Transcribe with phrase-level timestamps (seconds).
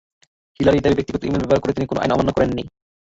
[0.59, 2.63] হিলারির দাবি, ব্যক্তিগত ই-মেইল ব্যবহার করে তিনি কোনো আইন অমান্য করেননি।